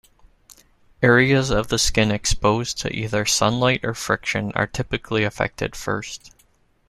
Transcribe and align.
Areas 1.03 1.51
of 1.51 1.67
the 1.67 1.77
skin 1.77 2.09
exposed 2.09 2.79
to 2.79 2.91
either 2.91 3.23
sunlight 3.23 3.85
or 3.85 3.93
friction 3.93 4.51
are 4.55 4.65
typically 4.65 5.23
affected 5.23 5.75
first. 5.75 6.31